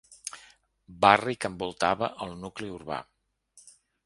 Barri 1.05 1.37
que 1.45 1.51
envoltava 1.53 2.09
el 2.27 2.35
nucli 2.41 2.75
urbà. 2.79 2.99